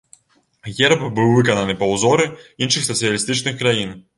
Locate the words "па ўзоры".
1.83-2.25